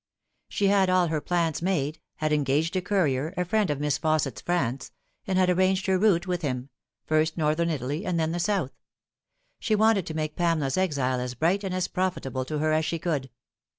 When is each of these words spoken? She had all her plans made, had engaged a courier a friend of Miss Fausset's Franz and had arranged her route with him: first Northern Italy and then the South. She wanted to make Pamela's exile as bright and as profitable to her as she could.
She 0.49 0.65
had 0.65 0.89
all 0.89 1.09
her 1.09 1.21
plans 1.21 1.61
made, 1.61 1.99
had 2.15 2.33
engaged 2.33 2.75
a 2.75 2.81
courier 2.81 3.35
a 3.37 3.45
friend 3.45 3.69
of 3.69 3.79
Miss 3.79 3.99
Fausset's 3.99 4.41
Franz 4.41 4.91
and 5.27 5.37
had 5.37 5.47
arranged 5.47 5.85
her 5.85 5.99
route 5.99 6.25
with 6.25 6.41
him: 6.41 6.69
first 7.05 7.37
Northern 7.37 7.69
Italy 7.69 8.03
and 8.03 8.19
then 8.19 8.31
the 8.31 8.39
South. 8.39 8.71
She 9.59 9.75
wanted 9.75 10.07
to 10.07 10.15
make 10.15 10.35
Pamela's 10.35 10.75
exile 10.75 11.19
as 11.19 11.35
bright 11.35 11.63
and 11.63 11.71
as 11.75 11.87
profitable 11.87 12.45
to 12.45 12.57
her 12.57 12.71
as 12.71 12.83
she 12.83 12.97
could. 12.97 13.29